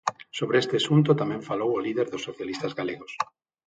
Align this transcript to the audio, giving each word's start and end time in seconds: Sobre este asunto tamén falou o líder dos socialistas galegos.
Sobre 0.39 0.57
este 0.63 0.75
asunto 0.81 1.19
tamén 1.21 1.45
falou 1.49 1.71
o 1.73 1.83
líder 1.85 2.07
dos 2.09 2.25
socialistas 2.27 2.75
galegos. 2.79 3.11